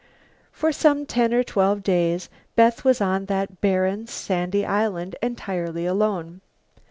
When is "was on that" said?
2.83-3.61